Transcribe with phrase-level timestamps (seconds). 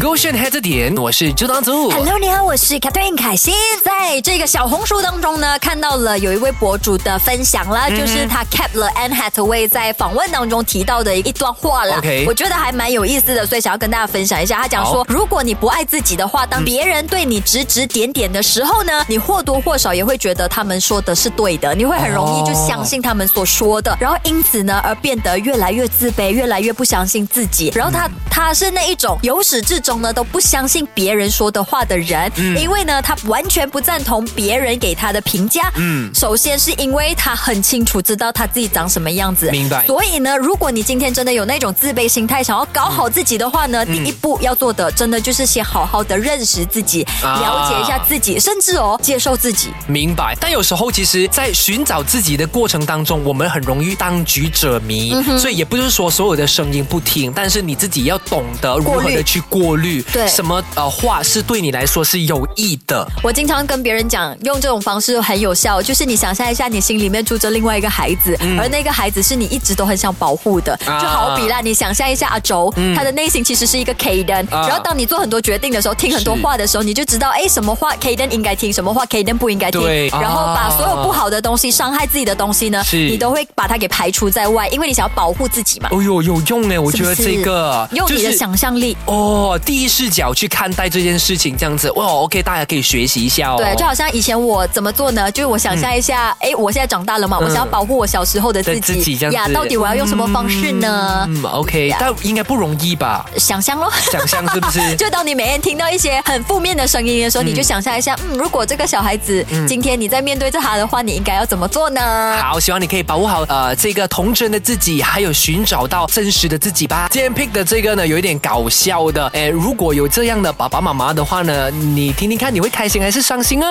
[0.00, 1.90] 勾选黑着点，我是朱当组。
[1.90, 3.52] Hello，你好，我是 Catherine 凯欣。
[3.84, 11.98] 在这个小红书当中呢，看到了有一位博主的分享啦，嗯就是他 cap 了 Anne Hathaway 在访问当中提到的一段话啦。
[11.98, 14.62] OK 我觉得还蛮有意思的，所以想要跟大家分享一下。
[14.62, 27.70] 他讲说，如果你不爱自己的话，当别人对你指指点点的时候呢，你或多或少也会觉得他们说的是对的，你会很容易就相信他们所说的，然后因此呢而变得越来越自卑，越来越不相信自己。
[27.74, 35.70] 然后他他是那一种由始至终呢都不相信别人说的话的人，因为呢他完全不赞同别人给他的评价。
[35.76, 39.86] 嗯，首先是因为他很清楚知道他自己长什么样子，明白。
[39.86, 47.40] 所以呢，如果你今天真的有那种自卑心态，想要搞好自己的话呢，第一步要做的真的就是先好好的认识自己，啊。
[47.40, 49.70] 了解一下自己，甚至哦接受自己。
[49.86, 59.79] 明白，但有时候其实，在寻找自己的过程当中，我们很容易当局者迷，嗯所以也不是说所有的声音不听，但是你自己要懂得如何的去过滤，
[60.12, 60.28] 对。
[60.28, 71.00] 什么呃话是对你来说是有益的，我经常跟别人讲，用这种方式很有效，就是你想象一下，你心里面住着另外一个孩子，而那个孩子是你一直都很想保护的，啊。
[71.00, 74.66] 就好比啦，你想象一下阿周，他的内心其实是一个 Kaden，、啊。
[74.68, 79.80] 然后当你做很多决定的时候，听很多是话的时候，你就知道，哎，什么话 Kaden 应该听，什么话 Kaden 不应该听。
[79.80, 85.88] 对，然后把啊所有不好的东西、伤害自己的东西呢，是你都会把它给排除在外，因为你想要保护自己嘛。
[85.92, 87.36] 哦呦有用哎，我觉得是不是？
[87.36, 88.96] 这个用你的想象力。
[89.06, 93.54] 哦，第一视角去看待这件事情，这样子哇，OK，大家可以学习一下哦。
[93.56, 95.30] 对，就好像以前我怎么做呢？
[95.30, 101.24] 就是我想象一下，哎、我现在长大了嘛，我想要保护我小时候的自己，自己这样子呀，到底我要用什么方式呢？
[101.28, 103.24] 嗯，OK，但应该不容易吧？
[103.36, 103.88] 想象咯。
[104.10, 104.96] 想象是不是？
[104.96, 112.36] 就当你每天听到一些很负面的声音的时候，你就想象一下，嗯，如果这个小孩子、今天你在面对着他的话，你应该要怎么做呢？
[112.42, 117.06] 好，希望你可以保护好呃这个童真的自己，还有寻找到真实的自己吧。
[117.12, 123.70] 今天 pick 的这个呢，有一点搞笑的，哎，如果有这样的爸爸妈妈的话呢，你听听看，你会开心还是伤心啊？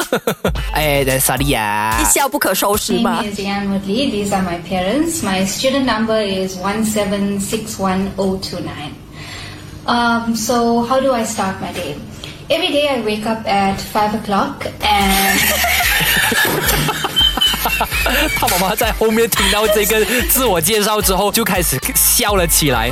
[0.74, 3.24] 哎，萨莉亚一，笑不可收拾 name。
[3.24, 4.12] is Jan Woodley.
[4.12, 5.24] These are my parents.
[5.24, 8.94] My student number is one seven six one o two nine.
[9.86, 11.96] Um, so, how do I start my day?
[12.50, 15.40] Every day I wake up at five o'clock and
[18.36, 22.92] 他妈妈在后面听到这个自我介绍之后，就开始笑了起来。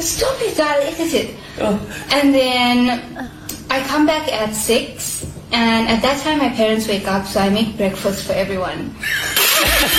[0.00, 0.88] Stop it, darling.
[0.88, 1.36] It is it.
[1.60, 1.78] Oh.
[2.10, 3.30] And then
[3.70, 5.26] I come back at 6.
[5.52, 8.94] And at that time, my parents wake up, so I make breakfast for everyone.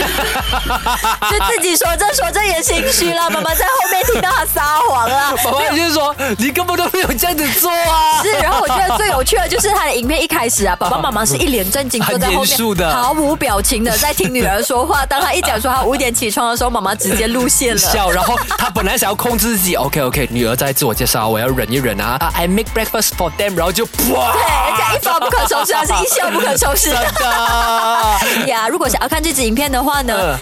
[1.29, 5.33] 就自己说这说这也心虚了，妈妈在后面听到他撒谎了。
[5.43, 8.21] 妈妈就是说，你根本都没有这样子做啊。
[8.21, 15.05] 是，然后我觉得最有趣的就是他的影片一开始啊，爸爸妈妈是一脸正经坐在后面，的毫无表情的在听女儿说话。
[15.05, 17.79] 当他一讲说他五点起床的时候，妈妈直接露馅了。
[17.79, 23.83] 笑，然后他本来想要控制自己，OK OK，女儿在自我介绍，我要忍一忍啊啊，I make breakfast for them，然后就
[24.13, 26.91] 哇，对，人家一发不可收拾，还是一笑不可收拾。
[26.91, 28.45] 真的。
[28.47, 29.90] 呀，如果想要看这支影片的话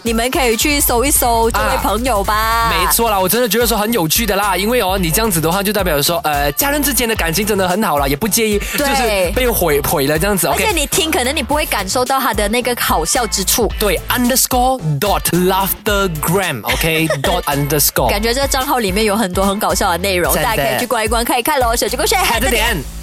[0.04, 2.70] 你们可以去搜一搜这位朋友吧。
[2.70, 2.90] 没。
[2.92, 10.72] 错啦，我真的觉得说很有趣的啦，因为哦，你这样子的话，就代表说，呃，家人之间的感情真的很好啦，也不介意，就是被毁毁了这样子而且。
[10.72, 13.72] 你听，可能你不会感受到他的那个好笑之处。
[13.78, 21.76] 对，underscore dot laughtergram，OK dot underscore，感觉这个账号里面有很多很搞笑的内容，大家可以去观一观看一看喽。
[21.76, 22.99] 手机勾选，看着点。